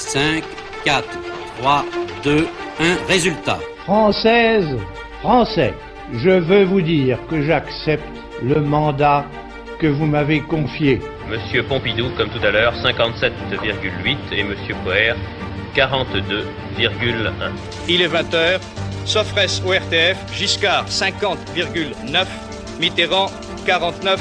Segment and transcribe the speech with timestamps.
[0.00, 0.42] 5,
[0.84, 1.04] 4,
[1.60, 1.84] 3,
[2.24, 2.48] 2,
[2.80, 3.06] 1.
[3.06, 3.58] Résultat.
[3.84, 4.66] Française,
[5.20, 5.74] Français,
[6.14, 8.02] je veux vous dire que j'accepte
[8.42, 9.26] le mandat
[9.78, 11.00] que vous m'avez confié.
[11.28, 15.14] Monsieur Pompidou, comme tout à l'heure, 57,8 et Monsieur Poher,
[15.76, 17.50] 42,1.
[17.88, 18.58] Il est 20h,
[19.04, 22.26] Sofres au RTF, Giscard 50,9,
[22.80, 23.26] Mitterrand
[23.66, 24.16] 49,1.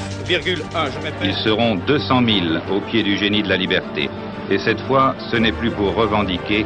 [0.92, 2.38] Je Ils seront 200 000
[2.70, 4.10] au pied du génie de la liberté.
[4.52, 6.66] Et cette fois, ce n'est plus pour revendiquer,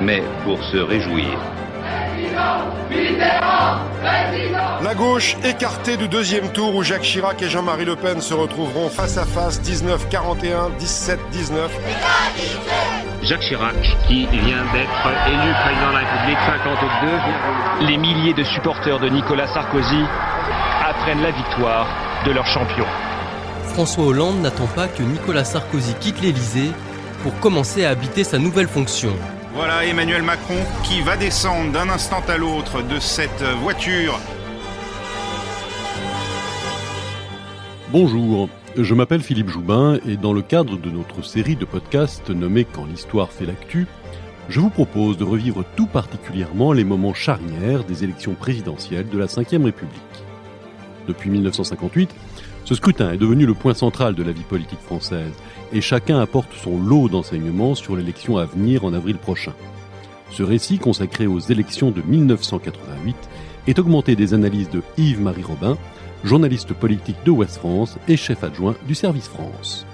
[0.00, 1.36] mais pour se réjouir.
[4.82, 8.88] La gauche écartée du deuxième tour où Jacques Chirac et Jean-Marie Le Pen se retrouveront
[8.88, 11.16] face à face 19-41, 17-19.
[13.22, 13.74] Jacques Chirac,
[14.06, 16.38] qui vient d'être élu président de la République,
[17.80, 17.86] 52.
[17.86, 20.04] Les milliers de supporters de Nicolas Sarkozy
[20.88, 21.86] apprennent la victoire
[22.26, 22.84] de leur champion.
[23.72, 26.70] François Hollande n'attend pas que Nicolas Sarkozy quitte l'Élysée
[27.24, 29.16] pour commencer à habiter sa nouvelle fonction.
[29.54, 34.20] Voilà Emmanuel Macron qui va descendre d'un instant à l'autre de cette voiture.
[37.90, 42.66] Bonjour, je m'appelle Philippe Joubin et dans le cadre de notre série de podcasts nommée
[42.70, 43.86] Quand l'histoire fait l'actu,
[44.50, 49.24] je vous propose de revivre tout particulièrement les moments charnières des élections présidentielles de la
[49.24, 50.02] Ve République.
[51.08, 52.10] Depuis 1958,
[52.64, 55.32] ce scrutin est devenu le point central de la vie politique française
[55.72, 59.52] et chacun apporte son lot d'enseignements sur l'élection à venir en avril prochain.
[60.30, 63.16] Ce récit consacré aux élections de 1988
[63.66, 65.76] est augmenté des analyses de Yves-Marie Robin,
[66.24, 69.86] journaliste politique de Ouest France et chef adjoint du Service France.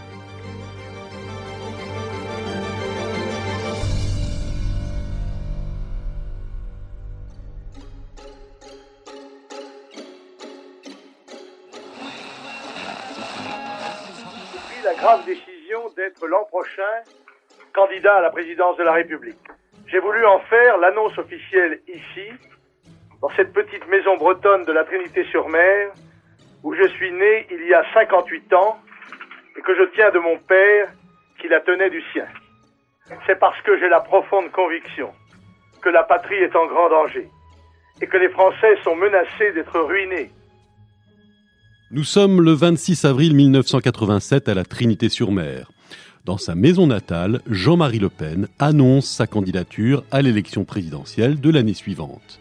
[17.75, 19.39] Candidat à la présidence de la République.
[19.87, 22.29] J'ai voulu en faire l'annonce officielle ici,
[23.21, 25.91] dans cette petite maison bretonne de la Trinité-sur-Mer,
[26.63, 28.79] où je suis né il y a 58 ans
[29.57, 30.89] et que je tiens de mon père
[31.41, 32.27] qui la tenait du sien.
[33.27, 35.13] C'est parce que j'ai la profonde conviction
[35.83, 37.29] que la patrie est en grand danger
[38.01, 40.31] et que les Français sont menacés d'être ruinés
[41.93, 45.73] nous sommes le 26 avril 1987 à la Trinité-sur-Mer.
[46.27, 51.73] Dans sa maison natale, Jean-Marie Le Pen annonce sa candidature à l'élection présidentielle de l'année
[51.73, 52.41] suivante.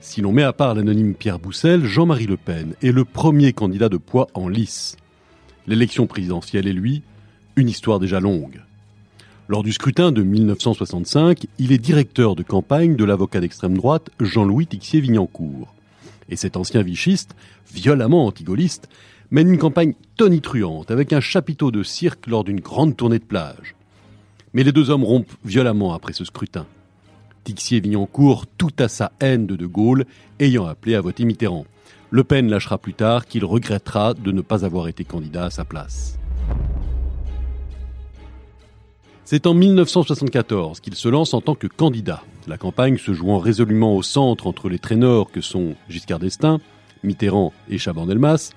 [0.00, 3.88] Si l'on met à part l'anonyme Pierre Boussel, Jean-Marie Le Pen est le premier candidat
[3.88, 4.96] de poids en lice.
[5.68, 7.02] L'élection présidentielle est, lui,
[7.54, 8.62] une histoire déjà longue.
[9.46, 14.66] Lors du scrutin de 1965, il est directeur de campagne de l'avocat d'extrême droite Jean-Louis
[14.66, 15.72] Tixier-Vignancourt
[16.28, 17.36] et cet ancien vichiste,
[17.72, 18.88] violemment antigoliste,
[19.30, 23.74] mène une campagne tonitruante avec un chapiteau de cirque lors d'une grande tournée de plage.
[24.52, 26.66] Mais les deux hommes rompent violemment après ce scrutin.
[27.44, 30.04] Tixier-Vignancourt tout à sa haine de De Gaulle,
[30.40, 31.66] ayant appelé à voter Mitterrand.
[32.10, 35.64] Le Pen lâchera plus tard qu'il regrettera de ne pas avoir été candidat à sa
[35.64, 36.18] place.
[39.24, 43.96] C'est en 1974 qu'il se lance en tant que candidat, la campagne se jouant résolument
[43.96, 46.60] au centre entre les traîneurs que sont Giscard d'Estaing,
[47.02, 48.52] Mitterrand et Chaban-Delmas.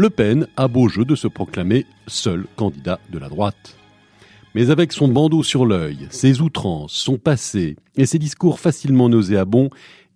[0.00, 3.76] Le Pen a beau jeu de se proclamer seul candidat de la droite.
[4.54, 9.70] Mais avec son bandeau sur l'œil, ses outrances, son passé et ses discours facilement nauséabonds,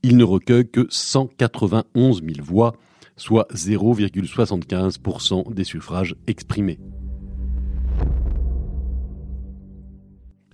[0.05, 2.77] il ne recueille que 191 000 voix,
[3.17, 6.79] soit 0,75% des suffrages exprimés.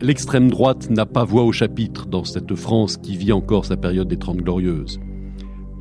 [0.00, 4.08] L'extrême droite n'a pas voix au chapitre dans cette France qui vit encore sa période
[4.08, 4.98] des Trente Glorieuses.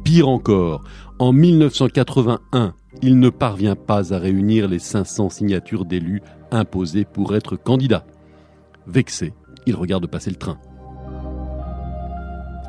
[0.04, 0.84] Pire encore,
[1.20, 7.56] en 1981, il ne parvient pas à réunir les 500 signatures d'élus imposées pour être
[7.56, 8.06] candidat.
[8.86, 9.34] Vexé,
[9.66, 10.60] il regarde passer le train.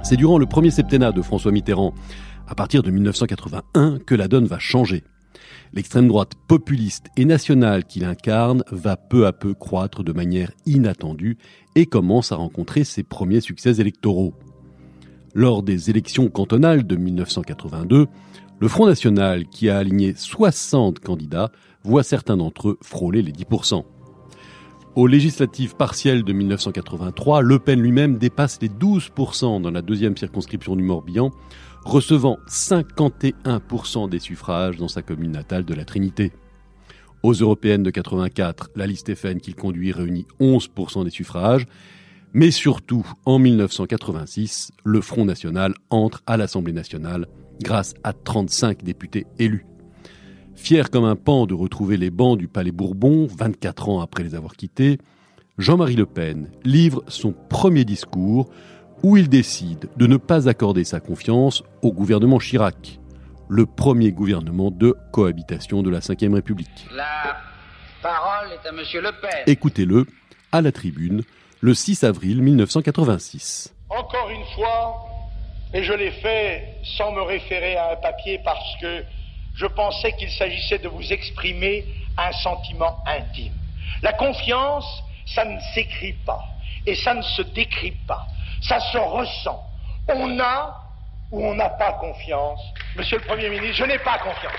[0.02, 1.92] C'est durant le premier septennat de François Mitterrand,
[2.46, 5.04] à partir de 1981, que la donne va changer.
[5.74, 11.36] L'extrême droite populiste et nationale qu'il incarne va peu à peu croître de manière inattendue
[11.74, 14.34] et commence à rencontrer ses premiers succès électoraux.
[15.38, 18.08] Lors des élections cantonales de 1982,
[18.58, 21.52] le Front National, qui a aligné 60 candidats,
[21.84, 23.84] voit certains d'entre eux frôler les 10%.
[24.96, 30.74] Aux législatives partielles de 1983, Le Pen lui-même dépasse les 12% dans la deuxième circonscription
[30.74, 31.30] du Morbihan,
[31.84, 36.32] recevant 51% des suffrages dans sa commune natale de la Trinité.
[37.22, 41.68] Aux européennes de 84, la liste FN qu'il conduit réunit 11% des suffrages,
[42.32, 47.26] mais surtout, en 1986, le Front National entre à l'Assemblée nationale
[47.62, 49.66] grâce à 35 députés élus.
[50.54, 54.34] Fier comme un pan de retrouver les bancs du Palais Bourbon, 24 ans après les
[54.34, 54.98] avoir quittés,
[55.56, 58.50] Jean-Marie Le Pen livre son premier discours
[59.02, 63.00] où il décide de ne pas accorder sa confiance au gouvernement Chirac,
[63.48, 66.86] le premier gouvernement de cohabitation de la Ve République.
[66.94, 67.36] La
[68.02, 69.44] parole est à Monsieur Le Pen.
[69.46, 70.06] Écoutez-le
[70.52, 71.22] à la tribune
[71.60, 73.74] le 6 avril 1986.
[73.88, 75.08] Encore une fois,
[75.74, 79.04] et je l'ai fait sans me référer à un papier parce que
[79.54, 81.84] je pensais qu'il s'agissait de vous exprimer
[82.16, 83.52] un sentiment intime.
[84.02, 86.44] La confiance, ça ne s'écrit pas
[86.86, 88.26] et ça ne se décrit pas,
[88.62, 89.62] ça se ressent.
[90.08, 90.84] On a
[91.30, 92.60] ou on n'a pas confiance.
[92.96, 94.52] Monsieur le Premier ministre, je n'ai pas confiance.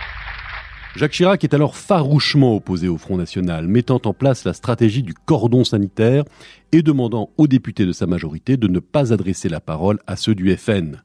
[0.95, 5.13] Jacques Chirac est alors farouchement opposé au Front National, mettant en place la stratégie du
[5.13, 6.23] cordon sanitaire
[6.71, 10.33] et demandant aux députés de sa majorité de ne pas adresser la parole à ceux
[10.33, 11.01] du FN.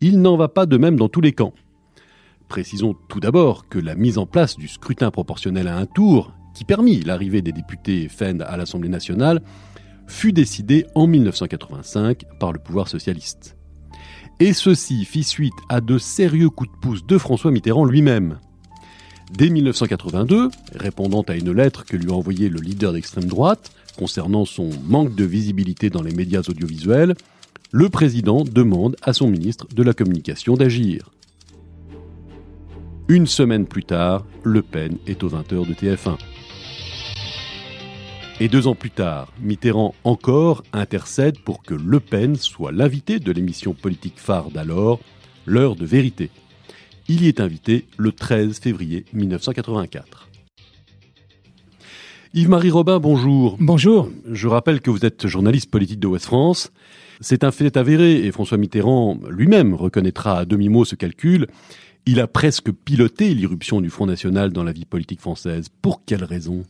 [0.00, 1.52] Il n'en va pas de même dans tous les camps.
[2.48, 6.64] Précisons tout d'abord que la mise en place du scrutin proportionnel à un tour, qui
[6.64, 9.42] permit l'arrivée des députés FN à l'Assemblée nationale,
[10.06, 13.54] fut décidée en 1985 par le pouvoir socialiste.
[14.40, 18.38] Et ceci fit suite à de sérieux coups de pouce de François Mitterrand lui-même.
[19.30, 24.44] Dès 1982, répondant à une lettre que lui a envoyée le leader d'extrême droite concernant
[24.44, 27.14] son manque de visibilité dans les médias audiovisuels,
[27.70, 31.10] le président demande à son ministre de la Communication d'agir.
[33.08, 36.16] Une semaine plus tard, Le Pen est au 20h de TF1.
[38.40, 43.32] Et deux ans plus tard, Mitterrand encore intercède pour que Le Pen soit l'invité de
[43.32, 45.00] l'émission politique phare d'alors,
[45.44, 46.30] L'heure de vérité.
[47.10, 50.28] Il y est invité le 13 février 1984.
[52.34, 53.56] Yves-Marie Robin, bonjour.
[53.58, 54.10] Bonjour.
[54.30, 56.70] Je rappelle que vous êtes journaliste politique de Ouest France.
[57.22, 61.46] C'est un fait avéré et François Mitterrand lui-même reconnaîtra à demi-mot ce calcul.
[62.10, 65.68] Il a presque piloté l'irruption du Front National dans la vie politique française.
[65.82, 66.64] Pour quelle raison?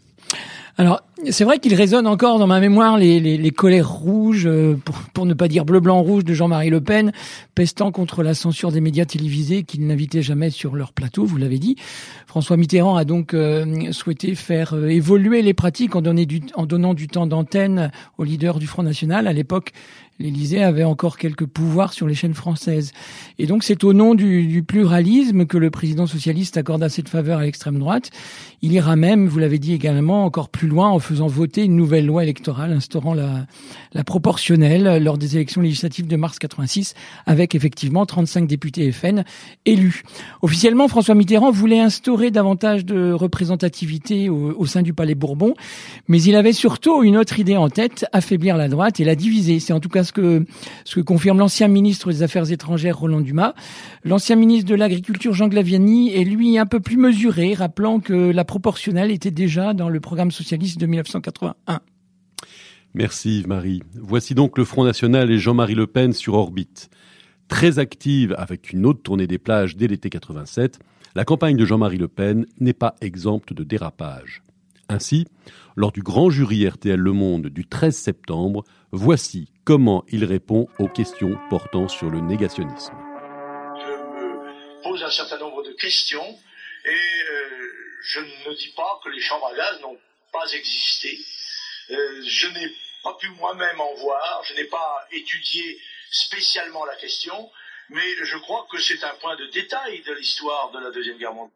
[0.77, 1.01] Alors,
[1.31, 4.77] c'est vrai qu'il résonne encore dans ma mémoire les, colères rouges, euh,
[5.15, 7.13] pour, ne pas dire bleu, blanc, rouge de Jean-Marie Le Pen,
[7.55, 11.61] pestant contre la censure des médias télévisés qu'il n'invitait jamais sur leur plateau, vous l'avez
[11.61, 11.77] dit.
[12.27, 17.07] François Mitterrand a donc euh, souhaité faire euh, évoluer les pratiques en, en donnant du
[17.07, 19.29] temps d'antenne aux leaders du Front National.
[19.29, 19.73] À l'époque,
[20.19, 22.93] l'Élysée avait encore quelques pouvoirs sur les chaînes françaises.
[23.39, 27.39] Et donc c'est au nom du, du, pluralisme que le président socialiste accorda cette faveur
[27.39, 28.11] à l'extrême droite.
[28.61, 32.07] Il ira même, vous l'avez dit également, encore plus loin en faisant voter une nouvelle
[32.07, 33.47] loi électorale instaurant la,
[33.93, 36.95] la proportionnelle lors des élections législatives de mars 86
[37.27, 39.23] avec effectivement 35 députés FN
[39.65, 40.03] élus.
[40.43, 45.55] Officiellement, François Mitterrand voulait instaurer davantage de représentativité au, au sein du Palais Bourbon,
[46.09, 49.61] mais il avait surtout une autre idée en tête, affaiblir la droite et la diviser.
[49.61, 53.55] C'est en tout cas ce que, confirme l'ancien ministre des Affaires étrangères Roland Dumas.
[54.05, 58.45] L'ancien ministre de l'Agriculture Jean Glaviani est lui un peu plus mesuré, rappelant que la
[58.45, 61.81] proportionnelle était déjà dans le programme socialiste de 1981.
[62.95, 63.83] Merci Yves-Marie.
[63.95, 66.91] Voici donc le Front National et Jean-Marie Le Pen sur orbite.
[67.49, 70.79] Très active avec une autre tournée des plages dès l'été 87,
[71.15, 74.43] la campagne de Jean-Marie Le Pen n'est pas exempte de dérapage.
[74.91, 75.27] Ainsi,
[75.77, 80.89] lors du grand jury RTL Le Monde du 13 septembre, voici comment il répond aux
[80.89, 82.95] questions portant sur le négationnisme.
[83.77, 86.39] Je me pose un certain nombre de questions
[86.87, 87.69] et euh,
[88.03, 89.99] je ne dis pas que les chambres à gaz n'ont
[90.33, 91.19] pas existé.
[91.91, 92.73] Euh, je n'ai
[93.05, 95.79] pas pu moi-même en voir, je n'ai pas étudié
[96.11, 97.51] spécialement la question,
[97.91, 101.35] mais je crois que c'est un point de détail de l'histoire de la Deuxième Guerre
[101.35, 101.53] mondiale.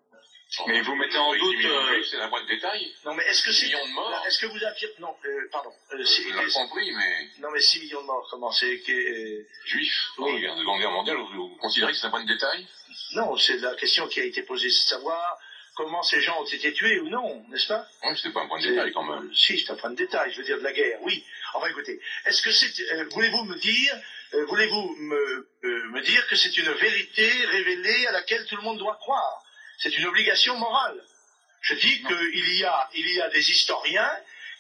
[0.66, 2.92] Mais vous mettez en doute, euh, c'est un point de détail.
[3.04, 5.72] Non, mais est-ce que c'est millions de morts Est-ce que vous affirmez Non, euh, pardon.
[5.92, 6.04] Euh,
[6.34, 8.26] l'avez compris, mais Non, mais 6 millions de morts.
[8.30, 12.06] Comment c'est que euh, juifs, dans la Seconde Guerre mondiale, vous, vous considérez que c'est
[12.06, 12.66] un point de détail?
[13.14, 15.38] Non, c'est la question qui a été posée, c'est de savoir
[15.74, 17.86] comment ces gens ont été tués ou non, n'est-ce pas?
[18.04, 19.34] Oui, c'était pas un point de détail quand même.
[19.34, 20.32] Si, c'est un point de détail.
[20.32, 20.98] Je veux dire de la guerre.
[21.02, 21.24] Oui.
[21.54, 23.98] Enfin, écoutez, est-ce que c'est euh, Voulez-vous me dire
[24.34, 28.62] euh, Voulez-vous me, euh, me dire que c'est une vérité révélée à laquelle tout le
[28.62, 29.41] monde doit croire?
[29.82, 31.02] C'est une obligation morale.
[31.62, 34.10] Je dis qu'il y a, il y a des historiens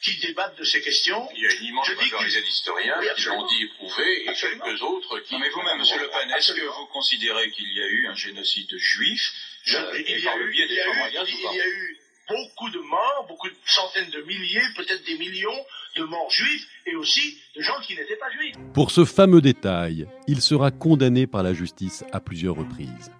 [0.02, 1.28] qui débattent de ces questions.
[1.36, 4.64] Il y a une immense majorité d'historiens Oui, qui l'ont dit et prouvé, et Absolument.
[4.64, 5.34] quelques autres qui...
[5.34, 8.14] Non, mais vous-même, Monsieur Le Pen, est-ce que vous considérez qu'il y a eu un
[8.14, 9.32] génocide juif
[9.64, 11.60] Je- euh, il, y a par le eu, biais il y a eu- il y
[11.60, 11.98] a eu
[12.28, 15.64] beaucoup de morts, beaucoup de centaines de milliers, peut-être des millions
[15.96, 18.56] de morts juifs et aussi de gens qui n'étaient pas juifs.
[18.74, 23.12] Pour ce fameux détail, il sera condamné par la justice à plusieurs reprises.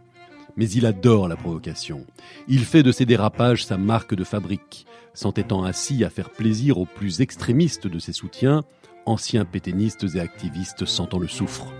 [0.56, 2.04] Mais il adore la provocation.
[2.48, 6.86] Il fait de ses dérapages sa marque de fabrique, s'entêtant ainsi à faire plaisir aux
[6.86, 8.62] plus extrémistes de ses soutiens,
[9.06, 11.72] anciens pétainistes et activistes sentant le soufre.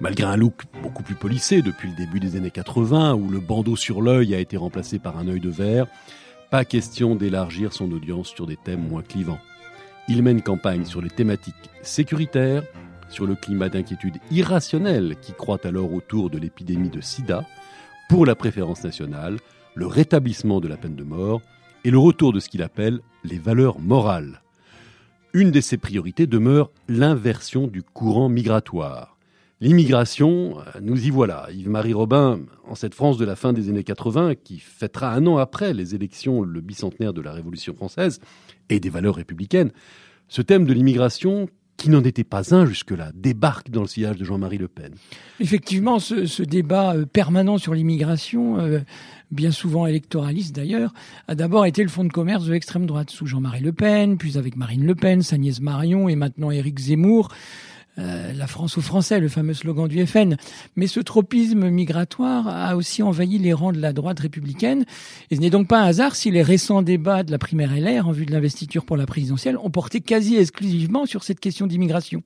[0.00, 3.76] Malgré un look beaucoup plus polissé depuis le début des années 80, où le bandeau
[3.76, 5.86] sur l'œil a été remplacé par un œil de verre,
[6.50, 9.38] pas question d'élargir son audience sur des thèmes moins clivants.
[10.08, 12.62] Il mène campagne sur les thématiques sécuritaires,
[13.10, 17.44] sur le climat d'inquiétude irrationnel qui croît alors autour de l'épidémie de sida,
[18.10, 19.36] pour la préférence nationale,
[19.76, 21.40] le rétablissement de la peine de mort
[21.84, 24.42] et le retour de ce qu'il appelle les valeurs morales.
[25.32, 29.16] Une de ses priorités demeure l'inversion du courant migratoire.
[29.60, 31.46] L'immigration, nous y voilà.
[31.52, 35.36] Yves-Marie Robin, en cette France de la fin des années 80, qui fêtera un an
[35.36, 38.18] après les élections le bicentenaire de la Révolution française
[38.70, 39.70] et des valeurs républicaines,
[40.26, 41.48] ce thème de l'immigration
[41.80, 44.92] qui n'en était pas un jusque-là, débarque dans le sillage de Jean-Marie Le Pen.
[45.40, 48.80] Effectivement, ce, débat euh, permanent sur l'immigration, euh,
[49.30, 50.92] bien souvent électoraliste d'ailleurs,
[51.26, 54.36] a d'abord été le fond de commerce de l'extrême droite sous Jean-Marie Le Pen, puis
[54.36, 57.30] avec Marine Le Pen, sa Marion et maintenant Éric Zemmour.
[58.00, 60.36] Euh, la France aux Français, le fameux slogan du FN.
[60.74, 64.84] Mais ce tropisme migratoire a aussi envahi les rangs de la droite républicaine.
[65.30, 68.08] Et ce n'est donc pas un hasard si les récents débats de la primaire LR
[68.08, 72.22] en vue de l'investiture pour la présidentielle ont porté quasi exclusivement sur cette question d'immigration.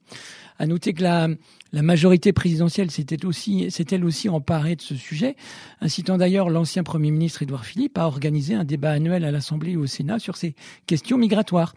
[0.58, 1.28] À noter que la,
[1.72, 5.34] la majorité présidentielle s'était aussi, s'est elle aussi emparée de ce sujet,
[5.80, 9.76] incitant d'ailleurs l'ancien Premier ministre Édouard Philippe à organiser un débat annuel à l'Assemblée et
[9.76, 10.54] au Sénat sur ces
[10.86, 11.74] questions migratoires.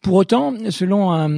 [0.00, 1.28] Pour autant, selon un,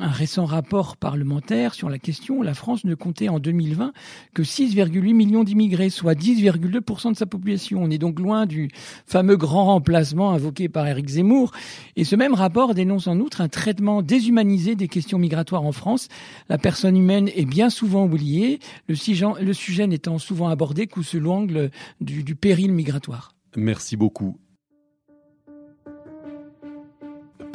[0.00, 3.92] un, récent rapport parlementaire sur la question, la France ne comptait en 2020
[4.32, 7.82] que 6,8 millions d'immigrés, soit 10,2% de sa population.
[7.82, 8.70] On est donc loin du
[9.06, 11.52] fameux grand remplacement invoqué par Éric Zemmour.
[11.96, 16.08] Et ce même rapport dénonce en outre un traitement déshumanisé des questions migratoires en France.
[16.48, 21.70] La personne humaine est bien souvent oubliée, le sujet, n'étant souvent abordé qu'au sous l'angle
[22.00, 23.32] du, du péril migratoire.
[23.56, 24.36] Merci beaucoup.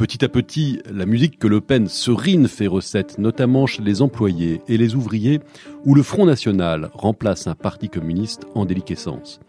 [0.02, 4.60] Petit à petit, la musique que Le Pen serine fait recette, notamment chez les employés
[4.68, 5.42] et les ouvriers,
[5.86, 9.40] où le Front National remplace un parti communiste en déliquescence.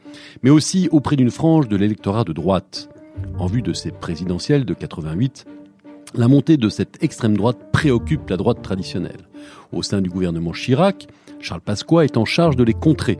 [0.42, 2.90] Mais aussi auprès d'une frange de l'électorat de droite.
[3.38, 5.46] En vue de ces présidentielles de 88,
[6.14, 9.28] la montée de cette extrême droite préoccupe la droite traditionnelle.
[9.72, 11.08] Au sein du gouvernement Chirac,
[11.40, 13.18] Charles Pasqua est en charge de les contrer.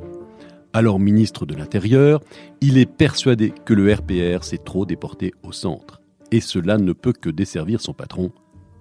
[0.72, 2.20] Alors ministre de l'Intérieur,
[2.60, 7.12] il est persuadé que le RPR s'est trop déporté au centre et cela ne peut
[7.12, 8.30] que desservir son patron,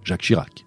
[0.04, 0.66] Jacques Chirac.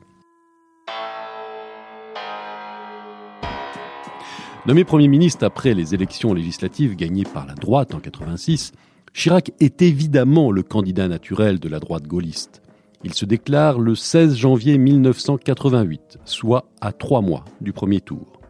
[4.66, 8.72] Nommé Premier ministre après les élections législatives gagnées par la droite en 86,
[9.12, 12.63] Chirac est évidemment le candidat naturel de la droite gaulliste.
[13.04, 18.40] Il se déclare le 16 janvier 1988, soit à trois mois du premier tour.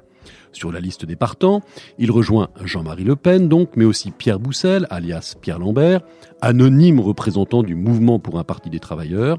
[0.53, 1.61] Sur la liste des partants,
[1.99, 6.03] il rejoint Jean-Marie Le Pen, donc, mais aussi Pierre Boussel, alias Pierre Lambert,
[6.41, 9.39] anonyme représentant du mouvement pour un parti des travailleurs,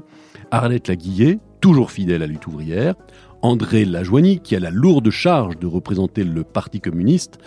[0.50, 2.94] Arlette Laguillet, toujours fidèle à lutte ouvrière,
[3.40, 7.38] André Lajoigny, qui a la lourde charge de représenter le Parti communiste,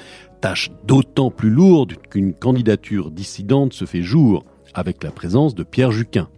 [0.41, 5.91] tâche d'autant plus lourde qu'une candidature dissidente se fait jour avec la présence de Pierre
[5.91, 6.29] Juquin.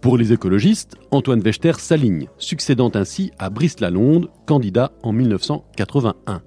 [0.00, 6.42] Pour les écologistes, Antoine Wechter s'aligne, succédant ainsi à Brice Lalonde, candidat en 1981.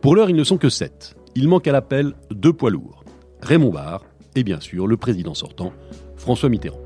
[0.00, 1.14] Pour l'heure, ils ne sont que sept.
[1.34, 3.04] Il manque à l'appel deux poids lourds.
[3.42, 4.04] Raymond Barre
[4.34, 5.72] et bien sûr le président sortant,
[6.16, 6.84] François Mitterrand.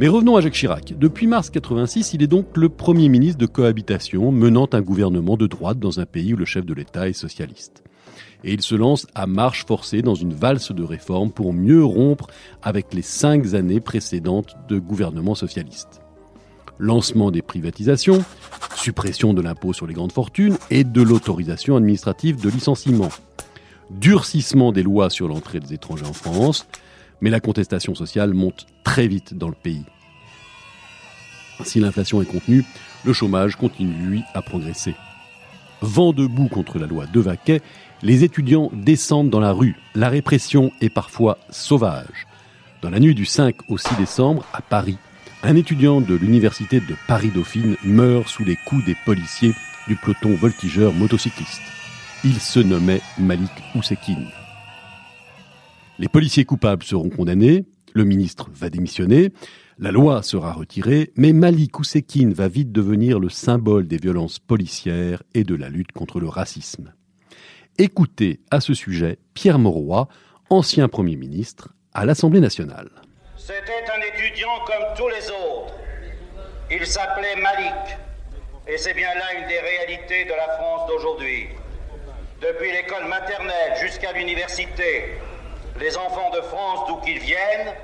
[0.00, 0.94] Mais revenons à Jacques Chirac.
[0.96, 5.48] Depuis mars 86, il est donc le Premier ministre de cohabitation menant un gouvernement de
[5.48, 7.82] droite dans un pays où le chef de l'État est socialiste
[8.44, 12.28] et il se lance à marche forcée dans une valse de réformes pour mieux rompre
[12.62, 16.00] avec les cinq années précédentes de gouvernement socialiste.
[16.78, 18.24] Lancement des privatisations,
[18.76, 23.10] suppression de l'impôt sur les grandes fortunes et de l'autorisation administrative de licenciement,
[23.90, 26.66] durcissement des lois sur l'entrée des étrangers en France,
[27.20, 29.84] mais la contestation sociale monte très vite dans le pays.
[31.64, 32.64] Si l'inflation est contenue,
[33.04, 34.94] le chômage continue, lui, à progresser.
[35.80, 37.62] Vent debout contre la loi de Vaquet,
[38.02, 39.76] les étudiants descendent dans la rue.
[39.94, 42.26] La répression est parfois sauvage.
[42.82, 44.98] Dans la nuit du 5 au 6 décembre, à Paris,
[45.42, 49.54] un étudiant de l'université de Paris-Dauphine meurt sous les coups des policiers
[49.88, 51.62] du peloton voltigeur motocycliste.
[52.24, 54.28] Il se nommait Malik Oussekine.
[55.98, 57.64] Les policiers coupables seront condamnés,
[57.94, 59.32] le ministre va démissionner,
[59.80, 65.22] la loi sera retirée, mais Malik Oussekine va vite devenir le symbole des violences policières
[65.34, 66.92] et de la lutte contre le racisme.
[67.80, 70.08] Écoutez à ce sujet Pierre Mauroy,
[70.50, 72.90] ancien Premier ministre à l'Assemblée nationale.
[73.36, 75.74] C'était un étudiant comme tous les autres.
[76.72, 77.96] Il s'appelait Malik.
[78.66, 81.50] Et c'est bien là une des réalités de la France d'aujourd'hui.
[82.42, 85.16] Depuis l'école maternelle jusqu'à l'université,
[85.78, 87.74] les enfants de France, d'où qu'ils viennent,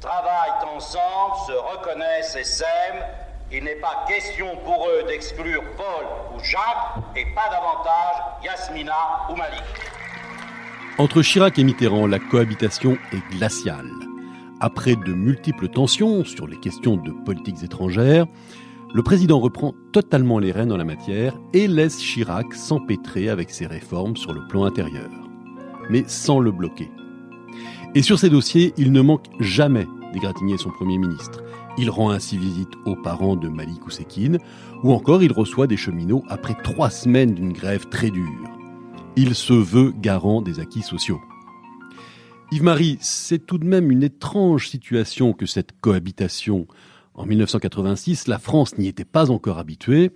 [0.00, 3.04] travaillent ensemble, se reconnaissent et s'aiment
[3.52, 6.06] il n'est pas question pour eux d'exclure Paul
[6.42, 8.92] Jacques, et pas davantage Yasmina
[9.30, 9.62] ou Malik.
[10.98, 13.90] Entre Chirac et Mitterrand, la cohabitation est glaciale.
[14.60, 18.26] Après de multiples tensions sur les questions de politiques étrangères,
[18.94, 23.66] le président reprend totalement les rênes en la matière et laisse Chirac s'empêtrer avec ses
[23.66, 25.10] réformes sur le plan intérieur.
[25.90, 26.90] Mais sans le bloquer.
[27.96, 31.42] Et sur ces dossiers, il ne manque jamais d'égratigner son Premier ministre.
[31.76, 34.38] Il rend ainsi visite aux parents de Malik Oussekine,
[34.84, 38.50] ou encore il reçoit des cheminots après trois semaines d'une grève très dure.
[39.16, 41.20] Il se veut garant des acquis sociaux.
[42.52, 46.66] Yves-Marie, c'est tout de même une étrange situation que cette cohabitation.
[47.14, 50.12] En 1986, la France n'y était pas encore habituée.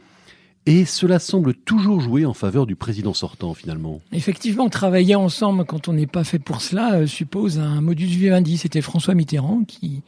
[0.70, 4.02] Et cela semble toujours jouer en faveur du président sortant, finalement.
[4.12, 8.58] Effectivement, travailler ensemble quand on n'est pas fait pour cela euh, suppose un modus vivendi.
[8.58, 10.02] C'était François Mitterrand qui,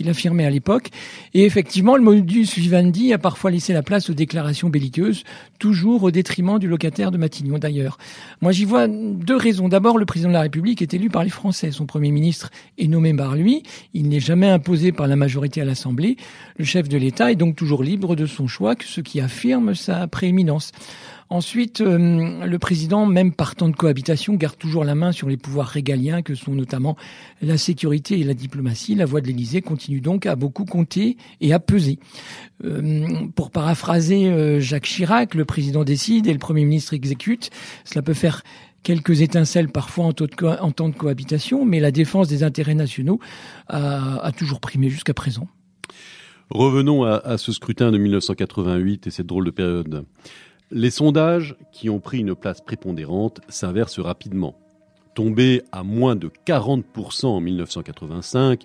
[0.00, 0.88] l'affirmait à l'époque.
[1.34, 5.22] Et effectivement, le modus vivendi a parfois laissé la place aux déclarations belliqueuses,
[5.58, 7.98] toujours au détriment du locataire de Matignon d'ailleurs.
[8.40, 9.68] Moi, j'y vois deux raisons.
[9.68, 11.72] D'abord, le président de la République est élu par les Français.
[11.72, 13.64] Son Premier ministre est nommé par lui.
[13.92, 16.16] Il n'est jamais imposé par la majorité à l'Assemblée.
[16.56, 20.05] Le chef de l'État est donc toujours libre de son choix, ce qui affirme sa
[20.06, 20.72] prééminence.
[21.28, 25.66] Ensuite, euh, le président, même partant de cohabitation, garde toujours la main sur les pouvoirs
[25.66, 26.96] régaliens que sont notamment
[27.42, 28.94] la sécurité et la diplomatie.
[28.94, 31.98] La voix de l'Élysée continue donc à beaucoup compter et à peser.
[32.64, 37.50] Euh, pour paraphraser euh, Jacques Chirac, le président décide et le Premier ministre exécute.
[37.84, 38.44] Cela peut faire
[38.84, 43.18] quelques étincelles parfois en, temps de cohabitation, mais la défense des intérêts nationaux
[43.66, 45.48] a toujours primé jusqu'à présent.
[46.50, 50.04] Revenons à, ce scrutin de 1988 et cette drôle de période.
[50.70, 54.56] Les sondages, qui ont pris une place prépondérante, s'inversent rapidement.
[55.14, 58.62] Tombé à moins de 40% en 1985,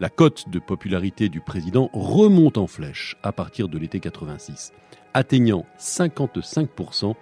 [0.00, 4.72] la cote de popularité du président remonte en flèche à partir de l'été 86,
[5.14, 7.14] atteignant 55%,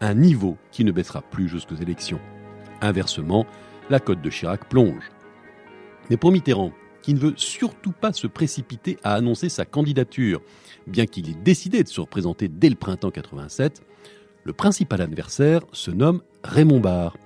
[0.00, 2.20] un niveau qui ne baissera plus jusqu'aux élections.
[2.80, 3.46] Inversement,
[3.90, 5.12] la cote de Chirac plonge.
[6.10, 6.72] Mais pour Mitterrand,
[7.06, 10.42] qui ne veut surtout pas se précipiter à annoncer sa candidature,
[10.88, 13.80] bien qu'il ait décidé de se représenter dès le printemps 87.
[14.42, 17.16] Le principal adversaire se nomme Raymond Barre.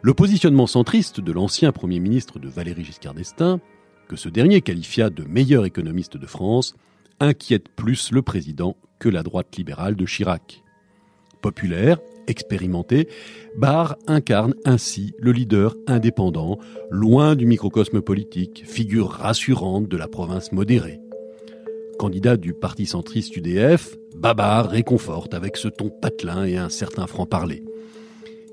[0.00, 3.60] Le positionnement centriste de l'ancien Premier ministre de Valéry Giscard d'Estaing,
[4.08, 6.74] que ce dernier qualifia de meilleur économiste de France,
[7.20, 10.62] inquiète plus le président que la droite libérale de Chirac.
[11.42, 11.98] Populaire,
[12.30, 13.08] expérimenté,
[13.56, 16.58] Barr incarne ainsi le leader indépendant,
[16.90, 21.00] loin du microcosme politique, figure rassurante de la province modérée.
[21.98, 27.62] Candidat du parti centriste UDF, Babar réconforte avec ce ton patelin et un certain franc-parler.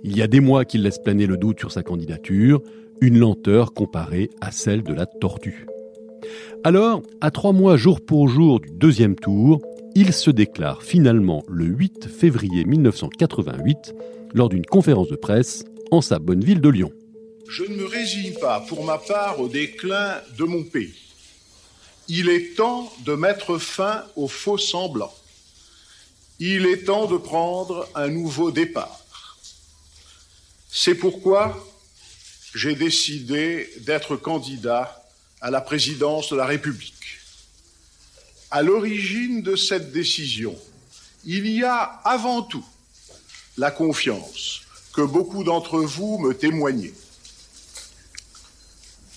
[0.04, 2.62] Il y a des mois qu'il laisse planer le doute sur sa candidature,
[3.00, 5.66] une lenteur comparée à celle de la tortue.
[6.64, 9.62] Alors, à trois mois jour pour jour du deuxième tour,
[10.00, 13.96] il se déclare finalement le 8 février 1988
[14.36, 16.92] lors d'une conférence de presse en sa bonne ville de Lyon.
[17.50, 20.94] Je ne me résigne pas pour ma part au déclin de mon pays.
[22.10, 25.16] Il est temps de mettre fin aux faux semblants.
[26.38, 29.04] Il est temps de prendre un nouveau départ.
[30.70, 31.58] C'est pourquoi
[32.54, 35.04] j'ai décidé d'être candidat
[35.42, 36.94] à la présidence de la République.
[38.50, 40.58] À l'origine de cette décision,
[41.26, 42.66] il y a avant tout
[43.58, 44.62] la confiance
[44.94, 46.94] que beaucoup d'entre vous me témoignez.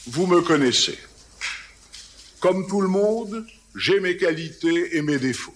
[0.09, 0.99] Vous me connaissez.
[2.41, 5.55] Comme tout le monde, j'ai mes qualités et mes défauts.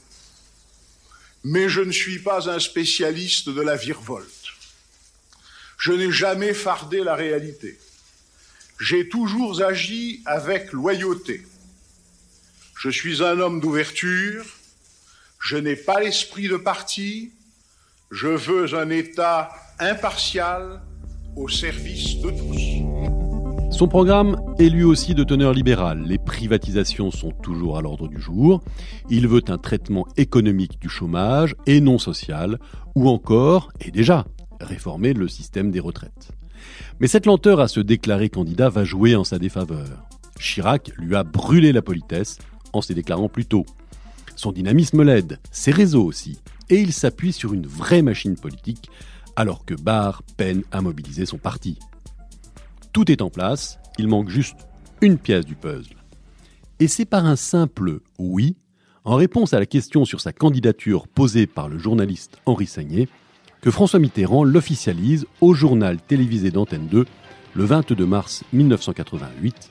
[1.42, 4.30] Mais je ne suis pas un spécialiste de la virevolte.
[5.78, 7.76] Je n'ai jamais fardé la réalité.
[8.78, 11.44] J'ai toujours agi avec loyauté
[12.84, 14.44] je suis un homme d'ouverture,
[15.40, 17.30] je n'ai pas l'esprit de parti,
[18.10, 20.82] je veux un État impartial
[21.34, 23.74] au service de tous.
[23.74, 26.02] Son programme est lui aussi de teneur libérale.
[26.04, 28.62] Les privatisations sont toujours à l'ordre du jour.
[29.08, 32.58] Il veut un traitement économique du chômage et non social,
[32.94, 34.26] ou encore, et déjà,
[34.60, 36.32] réformer le système des retraites.
[37.00, 40.04] Mais cette lenteur à se déclarer candidat va jouer en sa défaveur.
[40.38, 42.36] Chirac lui a brûlé la politesse
[42.76, 43.64] en se déclarant plus tôt.
[44.36, 46.38] Son dynamisme l'aide, ses réseaux aussi,
[46.70, 48.90] et il s'appuie sur une vraie machine politique,
[49.36, 51.78] alors que Barr peine à mobiliser son parti.
[52.92, 54.66] Tout est en place, il manque juste
[55.00, 55.96] une pièce du puzzle.
[56.80, 58.56] Et c'est par un simple oui,
[59.04, 63.08] en réponse à la question sur sa candidature posée par le journaliste Henri Sagné,
[63.60, 67.06] que François Mitterrand l'officialise au journal télévisé d'Antenne 2
[67.54, 69.70] le 22 mars 1988,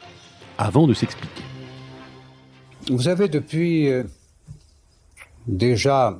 [0.57, 1.52] avant de s'expliquer.
[2.89, 4.03] Vous avez depuis euh,
[5.47, 6.19] déjà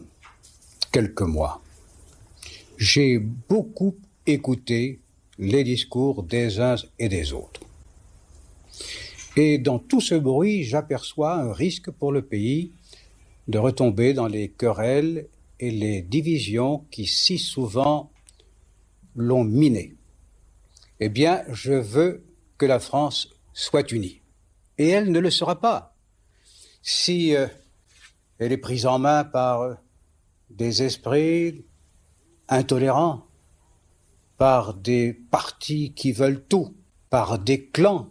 [0.94, 1.62] quelques mois,
[2.78, 5.02] j'ai beaucoup écouté
[5.38, 7.60] les discours des uns et des autres.
[9.36, 12.72] Et dans tout ce bruit, j'aperçois un risque pour le pays
[13.50, 15.28] de retomber dans les querelles
[15.60, 18.10] et les divisions qui si souvent
[19.18, 19.96] l'ont miné.
[21.02, 22.24] Eh bien, je veux
[22.58, 24.22] que la France soit unie.
[24.78, 25.93] Et elle ne le sera pas.
[26.84, 27.48] Si euh,
[28.38, 29.74] elle est prise en main par euh,
[30.50, 31.66] des esprits
[32.50, 33.26] intolérants,
[34.38, 36.76] par des partis qui veulent tout,
[37.10, 38.10] par des clans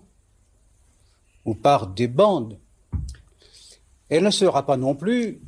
[1.45, 2.59] ou par des bandes.
[4.09, 5.43] Elle ne sera pas non plus,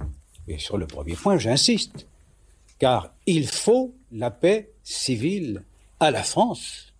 [0.47, 2.07] et sur le premier point j'insiste,
[2.79, 5.65] car il faut la paix civile
[5.99, 6.93] à la France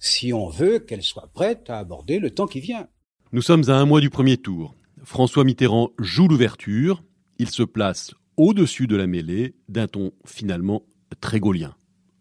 [0.00, 2.88] si on veut qu'elle soit prête à aborder le temps qui vient.
[3.32, 4.74] Nous sommes à un mois du premier tour.
[5.04, 7.02] François Mitterrand joue l'ouverture.
[7.38, 10.82] Il se place au-dessus de la mêlée d'un ton finalement
[11.20, 11.74] très gaulien,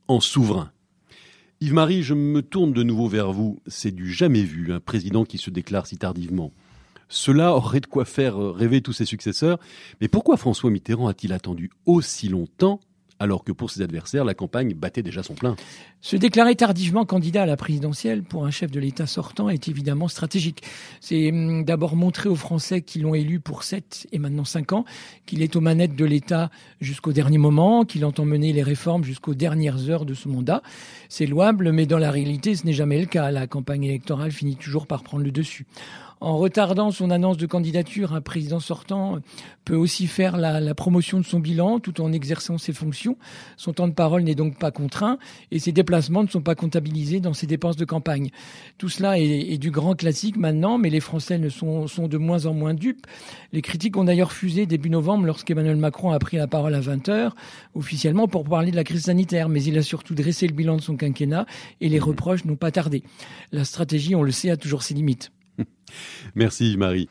[0.08, 0.72] en souverain.
[1.62, 3.62] Yves-Marie, je me tourne de nouveau vers vous.
[3.68, 6.54] C'est du jamais vu, un président qui se déclare si tardivement.
[7.10, 9.60] Cela aurait de quoi faire rêver tous ses successeurs.
[10.00, 12.80] Mais pourquoi François Mitterrand a-t-il attendu aussi longtemps
[13.20, 15.56] alors que pour ses adversaires, la campagne battait déjà son plein.
[16.02, 20.08] Se déclarer tardivement candidat à la présidentielle pour un chef de l'État sortant est évidemment
[20.08, 20.64] stratégique.
[21.02, 24.86] C'est hum, d'abord montrer aux Français qui l'ont élu pour 7 et maintenant 5 ans
[25.26, 29.34] qu'il est aux manettes de l'État jusqu'au dernier moment, qu'il entend mener les réformes jusqu'aux
[29.34, 30.62] dernières heures de ce mandat.
[31.10, 33.32] C'est louable, mais dans la réalité, ce n'est jamais le cas.
[33.32, 35.66] La campagne électorale finit toujours par prendre le dessus
[36.22, 39.20] en retardant son annonce de candidature, un président sortant
[39.64, 43.18] peut aussi faire la, promotion de son bilan tout en exerçant ses fonctions.
[43.56, 45.18] Son temps de parole n'est donc pas contraint
[45.52, 48.32] et ses déplacements ne sont pas comptabilisés dans ses dépenses de campagne.
[48.78, 52.46] Tout cela est, du grand classique maintenant, mais les Français ne sont, sont de moins
[52.46, 53.08] en moins dupes.
[53.54, 57.32] Les critiques ont d'ailleurs fusé début novembre lorsqu'Emmanuel Macron a pris la parole à 20h,
[57.76, 60.82] officiellement pour parler de la crise sanitaire, mais il a surtout dressé le bilan de
[60.82, 61.46] son quinquennat
[61.80, 63.04] et les reproches n'ont pas tardé.
[63.52, 65.32] La stratégie, on le sait, a toujours ses limites.
[66.36, 67.10] Merci Marie.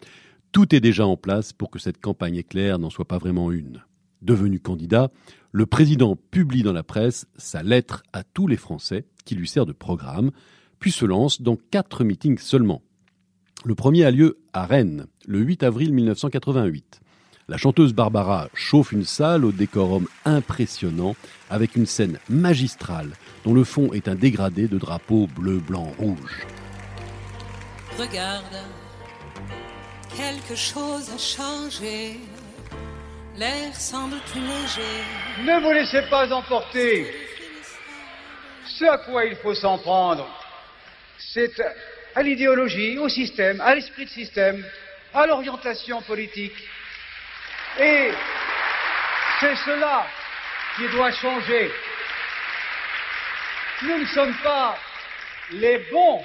[0.52, 3.82] Tout est déjà en place pour que cette campagne éclair n'en soit pas vraiment une.
[4.22, 5.10] Devenu candidat,
[5.52, 9.66] le président publie dans la presse sa lettre à tous les Français qui lui sert
[9.66, 10.30] de programme,
[10.80, 12.82] puis se lance dans quatre meetings seulement.
[13.64, 17.00] Le premier a lieu à Rennes, le 8 avril 1988.
[17.48, 21.16] La chanteuse Barbara chauffe une salle au décorum impressionnant
[21.50, 23.12] avec une scène magistrale
[23.44, 26.46] dont le fond est un dégradé de drapeaux bleu, blanc, rouge.
[27.98, 28.62] Regarde,
[30.16, 32.20] quelque chose a changé.
[33.36, 35.02] L'air semble plus léger.
[35.42, 37.12] Ne vous laissez pas emporter.
[38.66, 40.28] Ce à quoi il faut s'en prendre,
[41.18, 41.60] c'est
[42.14, 44.64] à l'idéologie, au système, à l'esprit de système,
[45.12, 46.56] à l'orientation politique.
[47.80, 48.12] Et
[49.40, 50.06] c'est cela
[50.76, 51.72] qui doit changer.
[53.82, 54.78] Nous ne sommes pas
[55.50, 56.22] les bons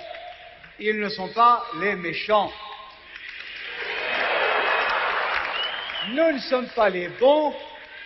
[0.79, 2.49] ils ne sont pas les méchants.
[6.09, 7.53] Nous ne sommes pas les bons,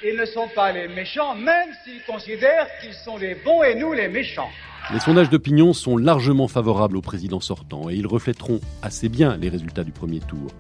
[0.04, 3.94] ils ne sont pas les méchants, même s'ils considèrent qu'ils sont les bons et nous
[3.94, 4.50] les méchants.
[4.94, 9.50] Les sondages d'opinion sont largement favorables au président sortant et ils reflèteront assez bien les
[9.50, 10.52] résultats du premier tour.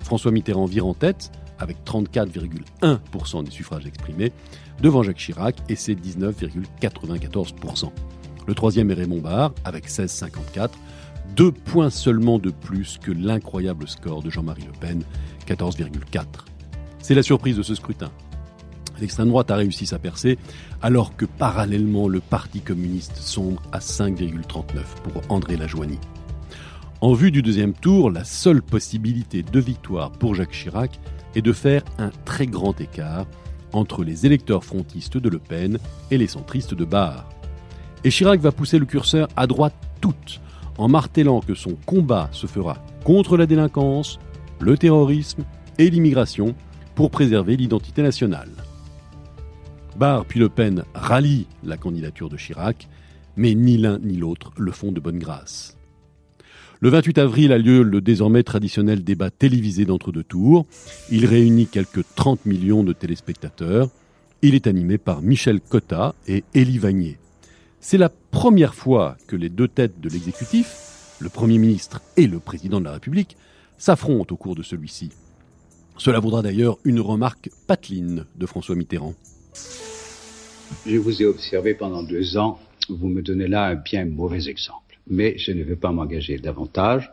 [0.00, 4.32] François Mitterrand vire en tête avec 34,1% des suffrages exprimés
[4.80, 7.90] devant Jacques Chirac et ses 19,94%.
[8.46, 10.70] Le troisième est Raymond Barre avec 16,54%.
[11.34, 15.02] Deux points seulement de plus que l'incroyable score de Jean-Marie Le Pen,
[15.46, 16.24] 14,4.
[17.00, 18.10] C'est la surprise de ce scrutin.
[19.00, 20.38] L'extrême droite a réussi sa percée,
[20.82, 24.64] alors que parallèlement le Parti communiste sombre à 5,39
[25.04, 25.98] pour André Lajoigny.
[27.02, 30.98] En vue du deuxième tour, la seule possibilité de victoire pour Jacques Chirac
[31.34, 33.26] est de faire un très grand écart
[33.72, 35.78] entre les électeurs frontistes de Le Pen
[36.10, 37.28] et les centristes de Barre.
[38.02, 40.40] Et Chirac va pousser le curseur à droite toute,
[40.78, 44.18] en martelant que son combat se fera contre la délinquance,
[44.60, 45.44] le terrorisme
[45.78, 46.54] et l'immigration
[46.94, 48.50] pour préserver l'identité nationale.
[49.96, 52.88] Barre puis Le Pen rallient la candidature de Chirac,
[53.36, 55.76] mais ni l'un ni l'autre le font de bonne grâce.
[56.80, 60.66] Le 28 avril a lieu le désormais traditionnel débat télévisé d'entre-deux tours.
[61.10, 63.88] Il réunit quelques 30 millions de téléspectateurs.
[64.42, 67.16] Il est animé par Michel Cotta et Élie Vanier.
[67.88, 70.74] C'est la première fois que les deux têtes de l'exécutif,
[71.20, 73.36] le Premier ministre et le Président de la République,
[73.78, 75.12] s'affrontent au cours de celui-ci.
[75.96, 79.14] Cela vaudra d'ailleurs une remarque pateline de François Mitterrand.
[80.84, 84.98] Je vous ai observé pendant deux ans, vous me donnez là un bien mauvais exemple.
[85.06, 87.12] Mais je ne vais pas m'engager davantage.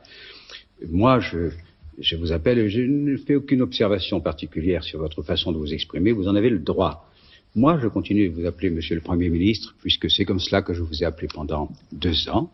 [0.89, 1.51] Moi, je,
[1.99, 6.13] je vous appelle, je ne fais aucune observation particulière sur votre façon de vous exprimer,
[6.13, 7.12] vous en avez le droit.
[7.55, 10.73] Moi, je continue de vous appeler Monsieur le Premier ministre, puisque c'est comme cela que
[10.73, 12.51] je vous ai appelé pendant deux ans,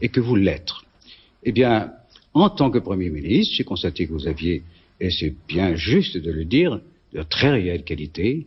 [0.00, 0.72] et que vous l'êtes.
[1.44, 1.92] Eh bien,
[2.34, 4.62] En tant que Premier ministre, j'ai constaté que vous aviez,
[5.00, 6.80] et c'est bien juste de le dire,
[7.12, 8.46] de très réelles qualités.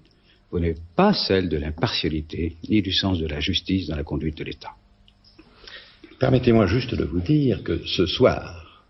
[0.51, 4.37] Vous n'êtes pas celle de l'impartialité ni du sens de la justice dans la conduite
[4.37, 4.75] de l'État.
[6.19, 8.85] Permettez-moi juste de vous dire que ce soir,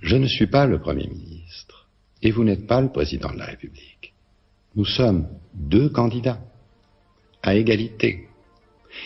[0.00, 1.88] je ne suis pas le Premier ministre
[2.22, 3.93] et vous n'êtes pas le Président de la République.
[4.76, 6.40] Nous sommes deux candidats
[7.42, 8.28] à égalité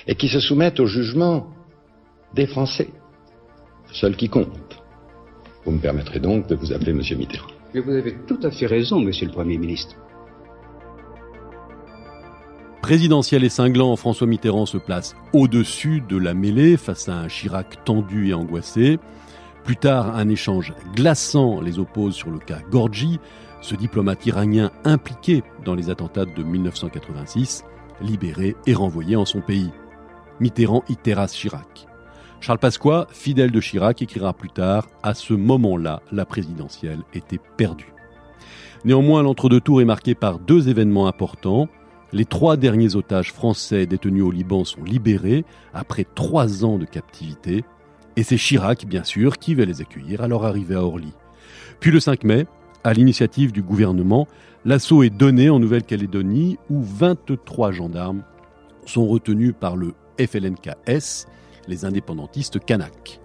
[0.07, 1.49] et qui se soumettent au jugement
[2.35, 2.89] des Français,
[3.93, 4.83] seul qui compte.
[5.65, 7.49] Vous me permettrez donc de vous appeler Monsieur Mitterrand.
[7.75, 9.95] Mais vous avez tout à fait raison, Monsieur le Premier ministre.
[12.81, 17.85] Présidentiel et cinglant, François Mitterrand se place au-dessus de la mêlée face à un Chirac
[17.85, 18.99] tendu et angoissé.
[19.65, 23.21] Plus tard, un échange glaçant les oppose sur le cas Gorgi,
[23.61, 27.65] ce diplomate iranien impliqué dans les attentats de 1986,
[28.01, 29.73] libéré et renvoyé en son pays.
[30.41, 30.97] Mitterrand y
[31.29, 31.87] Chirac.
[32.41, 37.93] Charles Pasqua, fidèle de Chirac, écrira plus tard À ce moment-là, la présidentielle était perdue.
[38.85, 41.69] Néanmoins, l'entre-deux tours est marqué par deux événements importants.
[42.13, 45.45] Les trois derniers otages français détenus au Liban sont libérés
[45.75, 47.65] après trois ans de captivité.
[48.17, 51.13] Et c'est Chirac, bien sûr, qui va les accueillir à leur arrivée à Orly.
[51.81, 52.47] Puis le 5 mai,
[52.85, 54.29] à l'initiative du gouvernement,
[54.65, 58.23] l'assaut est donné en Nouvelle-Calédonie où 23 gendarmes
[58.87, 61.27] sont retenus par le FLNKS,
[61.67, 63.21] les indépendantistes kanaks.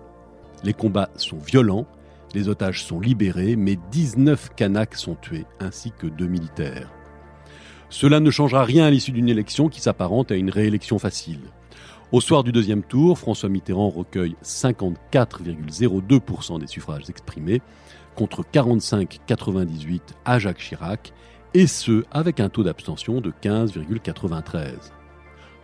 [0.63, 1.85] Les combats sont violents,
[2.33, 6.91] les otages sont libérés, mais 19 kanaks sont tués, ainsi que deux militaires.
[7.89, 11.41] Cela ne changera rien à l'issue d'une élection qui s'apparente à une réélection facile.
[12.11, 17.61] Au soir du deuxième tour, François Mitterrand recueille 54,02% des suffrages exprimés,
[18.15, 21.13] contre 45,98 à Jacques Chirac,
[21.53, 24.91] et ce avec un taux d'abstention de 15,93.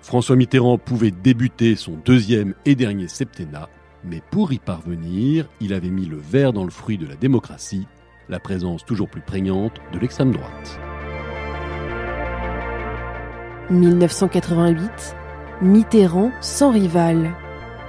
[0.02, 3.70] François Mitterrand pouvait débuter son deuxième et dernier septennat,
[4.04, 7.88] mais pour y parvenir, il avait mis le verre dans le fruit de la démocratie,
[8.30, 10.80] la présence toujours plus prégnante de l'extrême droite.
[13.70, 15.16] 1988,
[15.62, 17.36] Mitterrand sans rival.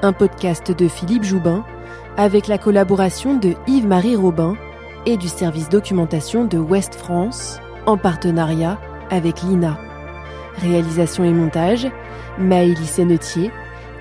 [0.02, 1.64] Un podcast de Philippe Joubin
[2.16, 4.56] avec la collaboration de Yves-Marie Robin
[5.06, 8.78] et du service documentation de Ouest France en partenariat
[9.10, 9.78] avec l'INA.
[10.58, 11.88] Réalisation et montage,
[12.38, 13.50] Maëlys Sennetier,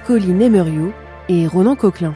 [0.06, 0.92] Colline Emerio
[1.30, 2.16] et Ronan Coquelin.